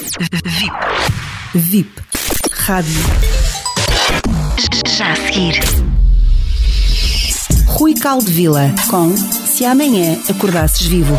VIP. 0.00 0.72
VIP. 1.54 1.90
Rádio. 2.52 3.00
Já 4.96 5.12
a 5.12 5.16
seguir. 5.16 5.60
Rui 7.66 7.94
Caldevila 7.94 8.74
com 8.88 9.14
Se 9.14 9.66
Amanhã 9.66 10.18
Acordasses 10.30 10.86
Vivo. 10.86 11.14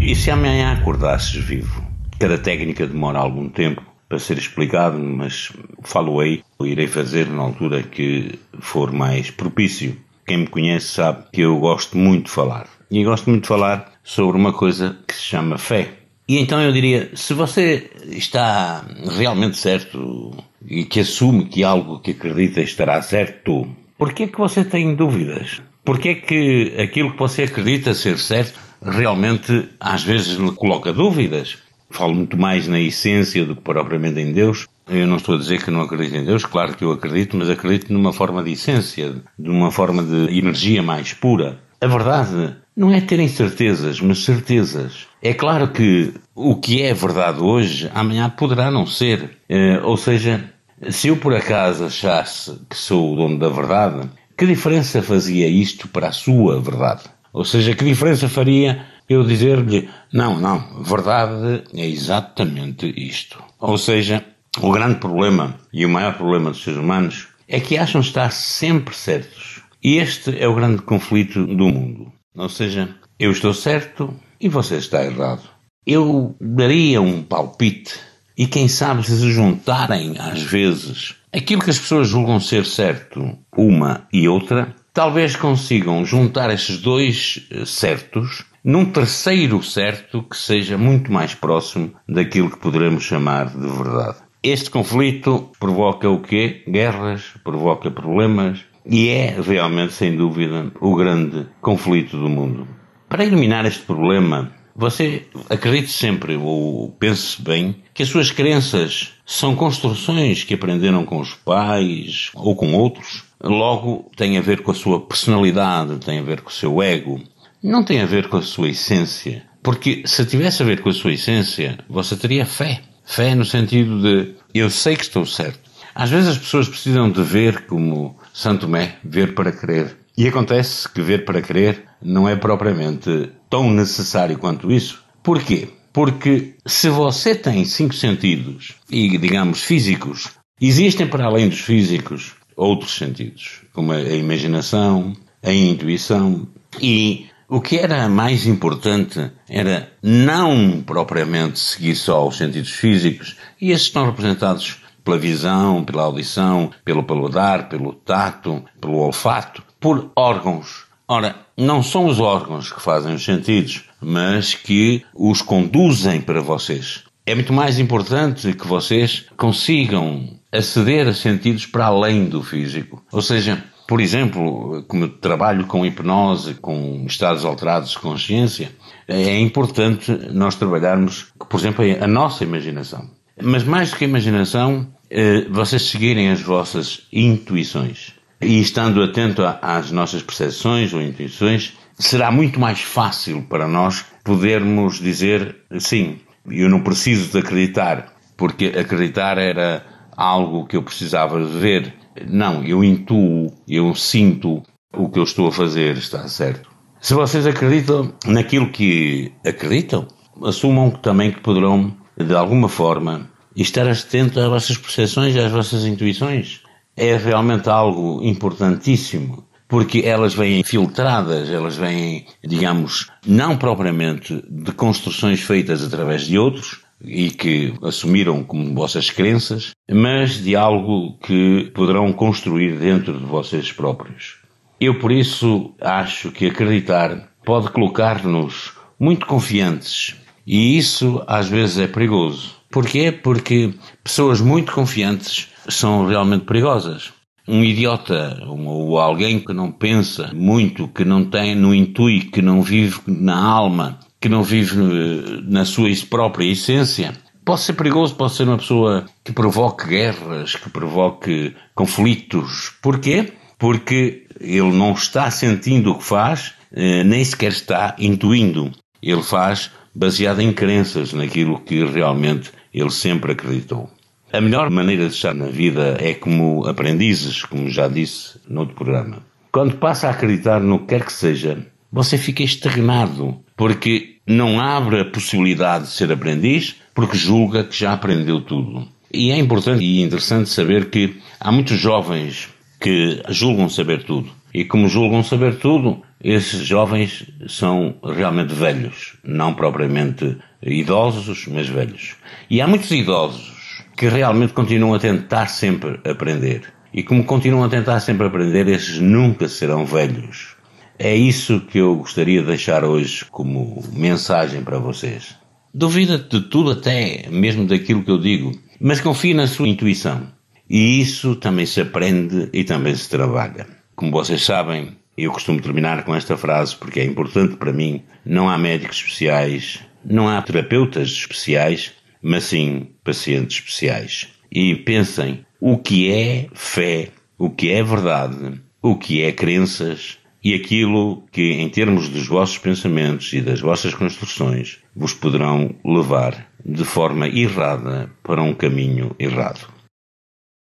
E 0.00 0.16
se 0.16 0.30
amanhã 0.30 0.72
acordasses 0.72 1.34
vivo? 1.44 1.84
Cada 2.18 2.36
técnica 2.36 2.84
demora 2.84 3.20
algum 3.20 3.48
tempo 3.48 3.82
para 4.08 4.18
ser 4.18 4.38
explicado, 4.38 4.98
mas 4.98 5.52
falo-ei, 5.84 6.42
irei 6.62 6.88
fazer 6.88 7.28
na 7.28 7.42
altura 7.42 7.84
que 7.84 8.40
for 8.58 8.92
mais 8.92 9.30
propício. 9.30 9.96
Quem 10.26 10.38
me 10.38 10.46
conhece 10.48 10.88
sabe 10.88 11.24
que 11.32 11.42
eu 11.42 11.58
gosto 11.60 11.96
muito 11.96 12.26
de 12.26 12.32
falar. 12.32 12.66
E 12.90 13.04
gosto 13.04 13.30
muito 13.30 13.42
de 13.42 13.48
falar 13.48 13.92
sobre 14.02 14.36
uma 14.36 14.52
coisa 14.52 14.98
que 15.06 15.14
se 15.14 15.22
chama 15.22 15.58
fé. 15.58 16.03
E 16.26 16.38
então 16.38 16.60
eu 16.60 16.72
diria, 16.72 17.10
se 17.14 17.34
você 17.34 17.90
está 18.06 18.84
realmente 19.16 19.58
certo 19.58 20.32
e 20.66 20.84
que 20.84 21.00
assume 21.00 21.44
que 21.46 21.62
algo 21.62 22.00
que 22.00 22.12
acredita 22.12 22.62
estará 22.62 23.00
certo, 23.02 23.68
por 23.98 24.12
que 24.12 24.24
é 24.24 24.26
que 24.26 24.38
você 24.38 24.64
tem 24.64 24.94
dúvidas? 24.94 25.60
Por 25.84 25.98
que 25.98 26.08
é 26.08 26.14
que 26.14 26.74
aquilo 26.80 27.12
que 27.12 27.18
você 27.18 27.42
acredita 27.42 27.92
ser 27.92 28.18
certo 28.18 28.58
realmente 28.82 29.68
às 29.78 30.02
vezes 30.02 30.38
lhe 30.38 30.50
coloca 30.52 30.92
dúvidas? 30.92 31.58
Falo 31.90 32.14
muito 32.14 32.38
mais 32.38 32.66
na 32.66 32.80
essência 32.80 33.44
do 33.44 33.54
que 33.54 33.62
propriamente 33.62 34.18
em 34.18 34.32
Deus. 34.32 34.66
Eu 34.88 35.06
não 35.06 35.16
estou 35.16 35.34
a 35.34 35.38
dizer 35.38 35.62
que 35.62 35.70
não 35.70 35.82
acredito 35.82 36.16
em 36.16 36.24
Deus, 36.24 36.44
claro 36.44 36.74
que 36.74 36.84
eu 36.84 36.92
acredito, 36.92 37.36
mas 37.36 37.48
acredito 37.48 37.92
numa 37.92 38.12
forma 38.12 38.42
de 38.42 38.52
essência, 38.52 39.22
de 39.38 39.50
uma 39.50 39.70
forma 39.70 40.02
de 40.02 40.38
energia 40.38 40.82
mais 40.82 41.12
pura. 41.12 41.60
A 41.80 41.86
verdade 41.86 42.56
não 42.76 42.90
é 42.92 43.00
terem 43.00 43.28
certezas, 43.28 44.00
mas 44.00 44.24
certezas. 44.24 45.06
É 45.24 45.32
claro 45.32 45.68
que 45.68 46.12
o 46.34 46.56
que 46.56 46.82
é 46.82 46.92
verdade 46.92 47.40
hoje, 47.40 47.90
amanhã 47.94 48.28
poderá 48.28 48.70
não 48.70 48.86
ser. 48.86 49.38
Eh, 49.48 49.80
ou 49.82 49.96
seja, 49.96 50.52
se 50.90 51.08
eu 51.08 51.16
por 51.16 51.34
acaso 51.34 51.86
achasse 51.86 52.60
que 52.68 52.76
sou 52.76 53.14
o 53.14 53.16
dono 53.16 53.38
da 53.38 53.48
verdade, 53.48 54.06
que 54.36 54.44
diferença 54.44 55.02
fazia 55.02 55.48
isto 55.48 55.88
para 55.88 56.08
a 56.08 56.12
sua 56.12 56.60
verdade? 56.60 57.04
Ou 57.32 57.42
seja, 57.42 57.74
que 57.74 57.86
diferença 57.86 58.28
faria 58.28 58.84
eu 59.08 59.24
dizer-lhe, 59.24 59.88
não, 60.12 60.38
não, 60.38 60.82
verdade 60.82 61.64
é 61.72 61.88
exatamente 61.88 62.92
isto. 62.94 63.42
Ou 63.58 63.78
seja, 63.78 64.22
o 64.60 64.70
grande 64.72 64.96
problema 64.96 65.54
e 65.72 65.86
o 65.86 65.88
maior 65.88 66.18
problema 66.18 66.50
dos 66.50 66.62
seres 66.62 66.78
humanos 66.78 67.28
é 67.48 67.60
que 67.60 67.78
acham 67.78 68.02
estar 68.02 68.30
sempre 68.30 68.94
certos. 68.94 69.62
E 69.82 69.96
este 69.96 70.38
é 70.38 70.46
o 70.46 70.54
grande 70.54 70.82
conflito 70.82 71.46
do 71.46 71.66
mundo. 71.66 72.12
Ou 72.36 72.48
seja, 72.48 72.94
eu 73.18 73.30
estou 73.30 73.54
certo 73.54 74.14
e 74.40 74.48
você 74.48 74.76
está 74.76 75.04
errado. 75.04 75.42
Eu 75.86 76.34
daria 76.40 77.00
um 77.00 77.22
palpite 77.22 78.00
e 78.36 78.46
quem 78.46 78.68
sabe 78.68 79.04
se 79.04 79.16
se 79.16 79.30
juntarem 79.30 80.16
às 80.18 80.42
vezes 80.42 81.14
aquilo 81.34 81.62
que 81.62 81.70
as 81.70 81.78
pessoas 81.78 82.08
julgam 82.08 82.38
ser 82.38 82.64
certo, 82.64 83.36
uma 83.56 84.06
e 84.12 84.28
outra, 84.28 84.74
talvez 84.92 85.34
consigam 85.34 86.04
juntar 86.06 86.50
esses 86.50 86.78
dois 86.78 87.46
eh, 87.50 87.64
certos 87.66 88.44
num 88.62 88.84
terceiro 88.84 89.62
certo 89.62 90.22
que 90.22 90.36
seja 90.36 90.78
muito 90.78 91.12
mais 91.12 91.34
próximo 91.34 91.92
daquilo 92.08 92.50
que 92.50 92.58
poderemos 92.58 93.02
chamar 93.02 93.50
de 93.50 93.66
verdade. 93.66 94.18
Este 94.42 94.70
conflito 94.70 95.50
provoca 95.58 96.08
o 96.08 96.20
quê? 96.20 96.62
Guerras, 96.68 97.34
provoca 97.42 97.90
problemas, 97.90 98.60
e 98.86 99.08
é 99.08 99.40
realmente, 99.40 99.92
sem 99.92 100.16
dúvida, 100.16 100.70
o 100.80 100.94
grande 100.94 101.46
conflito 101.60 102.16
do 102.16 102.28
mundo. 102.28 102.68
Para 103.08 103.24
eliminar 103.24 103.64
este 103.64 103.82
problema, 103.82 104.52
você 104.76 105.26
acredite 105.48 105.90
sempre, 105.90 106.36
ou 106.36 106.90
pense 106.90 107.40
bem, 107.40 107.76
que 107.94 108.02
as 108.02 108.08
suas 108.08 108.30
crenças 108.30 109.12
são 109.24 109.54
construções 109.54 110.42
que 110.42 110.54
aprenderam 110.54 111.04
com 111.04 111.20
os 111.20 111.32
pais 111.32 112.30
ou 112.34 112.56
com 112.56 112.74
outros. 112.74 113.24
Logo, 113.40 114.10
tem 114.16 114.36
a 114.36 114.40
ver 114.40 114.62
com 114.62 114.72
a 114.72 114.74
sua 114.74 115.00
personalidade, 115.00 115.98
tem 115.98 116.18
a 116.18 116.22
ver 116.22 116.40
com 116.40 116.50
o 116.50 116.52
seu 116.52 116.82
ego. 116.82 117.20
Não 117.62 117.84
tem 117.84 118.00
a 118.00 118.06
ver 118.06 118.28
com 118.28 118.36
a 118.36 118.42
sua 118.42 118.68
essência. 118.68 119.44
Porque 119.62 120.02
se 120.04 120.26
tivesse 120.26 120.62
a 120.62 120.66
ver 120.66 120.82
com 120.82 120.90
a 120.90 120.92
sua 120.92 121.12
essência, 121.12 121.78
você 121.88 122.16
teria 122.16 122.44
fé. 122.44 122.82
Fé 123.04 123.34
no 123.34 123.44
sentido 123.44 124.02
de 124.02 124.34
eu 124.52 124.68
sei 124.68 124.96
que 124.96 125.04
estou 125.04 125.24
certo. 125.24 125.60
Às 125.94 126.10
vezes 126.10 126.30
as 126.30 126.38
pessoas 126.38 126.68
precisam 126.68 127.10
de 127.10 127.22
ver 127.22 127.66
como 127.66 128.16
Santo 128.34 128.62
Tomé, 128.62 128.96
ver 129.04 129.32
para 129.32 129.52
crer. 129.52 129.96
E 130.18 130.26
acontece 130.26 130.88
que 130.88 131.00
ver 131.00 131.24
para 131.24 131.40
crer 131.40 131.84
não 132.02 132.28
é 132.28 132.34
propriamente 132.34 133.30
tão 133.48 133.70
necessário 133.70 134.36
quanto 134.36 134.72
isso. 134.72 135.04
Porquê? 135.22 135.68
Porque 135.92 136.54
se 136.66 136.88
você 136.88 137.36
tem 137.36 137.64
cinco 137.64 137.94
sentidos, 137.94 138.74
e 138.90 139.16
digamos 139.16 139.62
físicos, 139.62 140.32
existem 140.60 141.06
para 141.06 141.26
além 141.26 141.48
dos 141.48 141.60
físicos 141.60 142.34
outros 142.56 142.96
sentidos, 142.96 143.60
como 143.72 143.92
a 143.92 144.00
imaginação, 144.00 145.16
a 145.40 145.52
intuição, 145.52 146.48
e 146.80 147.26
o 147.48 147.60
que 147.60 147.76
era 147.76 148.08
mais 148.08 148.48
importante 148.48 149.30
era 149.48 149.92
não 150.02 150.82
propriamente 150.84 151.60
seguir 151.60 151.94
só 151.94 152.26
os 152.26 152.36
sentidos 152.36 152.72
físicos, 152.72 153.36
e 153.60 153.70
esses 153.70 153.86
estão 153.86 154.06
representados 154.06 154.82
pela 155.04 155.18
visão, 155.18 155.84
pela 155.84 156.02
audição, 156.02 156.70
pelo 156.84 157.04
paladar, 157.04 157.68
pelo 157.68 157.92
tato, 157.92 158.64
pelo 158.80 158.96
olfato, 158.96 159.62
por 159.78 160.10
órgãos. 160.16 160.84
Ora, 161.06 161.36
não 161.56 161.82
são 161.82 162.06
os 162.06 162.18
órgãos 162.18 162.72
que 162.72 162.80
fazem 162.80 163.14
os 163.14 163.24
sentidos, 163.24 163.84
mas 164.00 164.54
que 164.54 165.04
os 165.14 165.42
conduzem 165.42 166.20
para 166.20 166.40
vocês. 166.40 167.04
É 167.26 167.34
muito 167.34 167.52
mais 167.52 167.78
importante 167.78 168.52
que 168.54 168.66
vocês 168.66 169.26
consigam 169.36 170.28
aceder 170.50 171.06
a 171.06 171.12
sentidos 171.12 171.66
para 171.66 171.86
além 171.86 172.26
do 172.26 172.42
físico. 172.42 173.02
Ou 173.12 173.20
seja, 173.20 173.62
por 173.86 174.00
exemplo, 174.00 174.82
como 174.88 175.04
eu 175.04 175.08
trabalho 175.08 175.66
com 175.66 175.84
hipnose, 175.84 176.54
com 176.54 177.04
estados 177.06 177.44
alterados 177.44 177.90
de 177.90 177.98
consciência, 177.98 178.72
é 179.06 179.38
importante 179.38 180.10
nós 180.32 180.54
trabalharmos, 180.54 181.26
por 181.48 181.60
exemplo, 181.60 181.84
a 182.00 182.06
nossa 182.06 182.44
imaginação. 182.44 183.10
Mas 183.42 183.64
mais 183.64 183.90
do 183.90 183.96
que 183.96 184.04
a 184.04 184.08
imaginação, 184.08 184.86
eh, 185.10 185.46
vocês 185.50 185.82
seguirem 185.82 186.30
as 186.30 186.40
vossas 186.40 187.06
intuições. 187.12 188.14
E 188.40 188.60
estando 188.60 189.02
atento 189.02 189.42
às 189.62 189.90
nossas 189.90 190.22
percepções 190.22 190.92
ou 190.92 191.00
intuições, 191.00 191.74
será 191.98 192.30
muito 192.30 192.60
mais 192.60 192.80
fácil 192.80 193.42
para 193.42 193.66
nós 193.66 194.04
podermos 194.24 194.98
dizer 194.98 195.56
sim, 195.78 196.18
eu 196.50 196.68
não 196.68 196.82
preciso 196.82 197.30
de 197.30 197.38
acreditar, 197.38 198.12
porque 198.36 198.66
acreditar 198.66 199.38
era 199.38 199.84
algo 200.16 200.66
que 200.66 200.76
eu 200.76 200.82
precisava 200.82 201.44
ver. 201.44 201.94
Não, 202.28 202.64
eu 202.64 202.84
intuo, 202.84 203.52
eu 203.68 203.94
sinto 203.94 204.62
o 204.92 205.08
que 205.08 205.18
eu 205.18 205.24
estou 205.24 205.48
a 205.48 205.52
fazer 205.52 205.96
está 205.96 206.26
certo. 206.28 206.70
Se 207.00 207.14
vocês 207.14 207.46
acreditam 207.46 208.14
naquilo 208.26 208.70
que 208.70 209.32
acreditam, 209.44 210.06
assumam 210.42 210.90
também 210.90 211.32
que 211.32 211.40
poderão 211.40 211.94
de 212.16 212.34
alguma 212.34 212.68
forma, 212.68 213.28
estar 213.56 213.88
atento 213.88 214.40
às 214.40 214.48
vossas 214.48 214.76
percepções 214.76 215.34
e 215.34 215.38
às 215.38 215.50
vossas 215.50 215.84
intuições. 215.84 216.60
É 216.96 217.16
realmente 217.16 217.68
algo 217.68 218.20
importantíssimo, 218.22 219.44
porque 219.68 220.02
elas 220.04 220.34
vêm 220.34 220.62
filtradas, 220.62 221.50
elas 221.50 221.76
vêm, 221.76 222.26
digamos, 222.42 223.10
não 223.26 223.56
propriamente 223.56 224.42
de 224.48 224.72
construções 224.72 225.40
feitas 225.40 225.82
através 225.82 226.26
de 226.26 226.38
outros, 226.38 226.84
e 227.02 227.30
que 227.30 227.74
assumiram 227.82 228.42
como 228.42 228.74
vossas 228.74 229.10
crenças, 229.10 229.72
mas 229.90 230.42
de 230.42 230.56
algo 230.56 231.18
que 231.18 231.70
poderão 231.74 232.12
construir 232.12 232.78
dentro 232.78 233.18
de 233.18 233.26
vocês 233.26 233.70
próprios. 233.72 234.38
Eu, 234.80 234.98
por 234.98 235.12
isso, 235.12 235.74
acho 235.80 236.30
que 236.30 236.46
acreditar 236.46 237.28
pode 237.44 237.70
colocar-nos 237.70 238.72
muito 238.98 239.26
confiantes 239.26 240.16
e 240.46 240.76
isso 240.76 241.22
às 241.26 241.48
vezes 241.48 241.78
é 241.78 241.86
perigoso. 241.86 242.56
Porquê? 242.70 243.12
Porque 243.12 243.72
pessoas 244.02 244.40
muito 244.40 244.72
confiantes 244.72 245.48
são 245.68 246.06
realmente 246.06 246.44
perigosas. 246.44 247.12
Um 247.46 247.62
idiota 247.62 248.42
ou 248.46 248.98
alguém 248.98 249.38
que 249.38 249.52
não 249.52 249.70
pensa 249.70 250.32
muito, 250.34 250.88
que 250.88 251.04
não 251.04 251.24
tem, 251.24 251.54
não 251.54 251.74
intui, 251.74 252.22
que 252.22 252.40
não 252.40 252.62
vive 252.62 253.00
na 253.06 253.36
alma, 253.36 254.00
que 254.20 254.28
não 254.28 254.42
vive 254.42 254.76
eh, 254.80 255.40
na 255.44 255.64
sua 255.64 255.90
própria 256.08 256.50
essência, 256.50 257.12
pode 257.44 257.60
ser 257.60 257.74
perigoso, 257.74 258.14
pode 258.14 258.32
ser 258.32 258.44
uma 258.44 258.56
pessoa 258.56 259.04
que 259.22 259.32
provoque 259.32 259.86
guerras, 259.86 260.56
que 260.56 260.70
provoque 260.70 261.54
conflitos. 261.74 262.72
Porquê? 262.80 263.34
Porque 263.58 264.26
ele 264.40 264.72
não 264.72 264.92
está 264.92 265.30
sentindo 265.30 265.92
o 265.92 265.98
que 265.98 266.04
faz, 266.04 266.54
eh, 266.72 267.04
nem 267.04 267.22
sequer 267.22 267.52
está 267.52 267.94
intuindo. 267.98 268.72
Ele 269.02 269.22
faz 269.22 269.70
baseada 269.94 270.42
em 270.42 270.52
crenças 270.52 271.12
naquilo 271.12 271.60
que 271.60 271.84
realmente 271.84 272.50
ele 272.72 272.90
sempre 272.90 273.32
acreditou. 273.32 273.88
A 274.32 274.40
melhor 274.40 274.68
maneira 274.68 275.06
de 275.06 275.14
estar 275.14 275.32
na 275.32 275.46
vida 275.46 275.96
é 276.00 276.12
como 276.14 276.66
aprendizes, 276.66 277.44
como 277.44 277.70
já 277.70 277.86
disse 277.86 278.40
no 278.48 278.62
outro 278.62 278.74
programa. 278.74 279.18
Quando 279.52 279.76
passa 279.76 280.08
a 280.08 280.10
acreditar 280.10 280.60
no 280.60 280.80
que 280.80 280.86
quer 280.86 281.04
que 281.04 281.12
seja, 281.12 281.64
você 281.92 282.18
fica 282.18 282.42
estagnado, 282.42 283.38
porque 283.56 284.16
não 284.26 284.58
abre 284.60 285.00
a 285.00 285.04
possibilidade 285.04 285.84
de 285.84 285.90
ser 285.90 286.10
aprendiz, 286.10 286.74
porque 286.92 287.16
julga 287.16 287.62
que 287.62 287.78
já 287.78 287.92
aprendeu 287.92 288.40
tudo. 288.40 288.88
E 289.12 289.30
é 289.30 289.38
importante 289.38 289.84
e 289.84 290.02
interessante 290.02 290.50
saber 290.50 290.90
que 290.90 291.14
há 291.38 291.52
muitos 291.52 291.78
jovens 291.78 292.48
que 292.80 293.22
julgam 293.28 293.68
saber 293.68 294.02
tudo. 294.02 294.28
E 294.52 294.64
como 294.64 294.88
julgam 294.88 295.22
saber 295.22 295.56
tudo, 295.58 296.02
esses 296.24 296.66
jovens 296.66 297.26
são 297.46 297.96
realmente 298.02 298.54
velhos, 298.54 299.18
não 299.22 299.52
propriamente 299.52 300.38
idosos, 300.62 301.46
mas 301.48 301.68
velhos. 301.68 302.16
E 302.48 302.62
há 302.62 302.66
muitos 302.66 302.90
idosos 302.90 303.52
que 303.94 304.08
realmente 304.08 304.54
continuam 304.54 304.94
a 304.94 304.98
tentar 304.98 305.48
sempre 305.48 306.00
aprender. 306.08 306.62
E 306.94 307.02
como 307.02 307.24
continuam 307.24 307.64
a 307.64 307.68
tentar 307.68 308.00
sempre 308.00 308.26
aprender, 308.26 308.66
esses 308.68 308.98
nunca 308.98 309.48
serão 309.48 309.84
velhos. 309.84 310.56
É 310.98 311.14
isso 311.14 311.60
que 311.60 311.78
eu 311.78 311.96
gostaria 311.96 312.40
de 312.40 312.46
deixar 312.46 312.84
hoje 312.84 313.24
como 313.26 313.84
mensagem 313.92 314.62
para 314.62 314.78
vocês. 314.78 315.36
Duvida 315.74 316.16
de 316.16 316.40
tudo, 316.40 316.70
até 316.70 317.28
mesmo 317.30 317.66
daquilo 317.66 318.02
que 318.02 318.10
eu 318.10 318.18
digo, 318.18 318.52
mas 318.80 319.00
confie 319.00 319.34
na 319.34 319.46
sua 319.46 319.68
intuição. 319.68 320.28
E 320.70 321.00
isso 321.00 321.36
também 321.36 321.66
se 321.66 321.80
aprende 321.80 322.48
e 322.52 322.64
também 322.64 322.94
se 322.94 323.10
trabalha. 323.10 323.66
Como 323.94 324.10
vocês 324.10 324.42
sabem, 324.42 324.96
eu 325.16 325.30
costumo 325.30 325.60
terminar 325.60 326.04
com 326.04 326.14
esta 326.14 326.36
frase 326.36 326.76
porque 326.76 327.00
é 327.00 327.04
importante 327.04 327.56
para 327.56 327.72
mim: 327.72 328.02
não 328.24 328.48
há 328.48 328.58
médicos 328.58 328.98
especiais, 328.98 329.80
não 330.04 330.28
há 330.28 330.40
terapeutas 330.42 331.08
especiais, 331.08 331.92
mas 332.22 332.44
sim 332.44 332.88
pacientes 333.02 333.58
especiais. 333.58 334.28
E 334.50 334.74
pensem 334.74 335.44
o 335.60 335.78
que 335.78 336.10
é 336.10 336.48
fé, 336.54 337.10
o 337.38 337.50
que 337.50 337.70
é 337.70 337.82
verdade, 337.82 338.60
o 338.82 338.96
que 338.96 339.22
é 339.22 339.32
crenças 339.32 340.18
e 340.42 340.54
aquilo 340.54 341.24
que, 341.32 341.52
em 341.52 341.68
termos 341.70 342.08
dos 342.08 342.26
vossos 342.26 342.58
pensamentos 342.58 343.32
e 343.32 343.40
das 343.40 343.60
vossas 343.60 343.94
construções, 343.94 344.78
vos 344.94 345.14
poderão 345.14 345.74
levar 345.82 346.50
de 346.64 346.84
forma 346.84 347.26
errada 347.26 348.10
para 348.22 348.42
um 348.42 348.54
caminho 348.54 349.16
errado. 349.18 349.73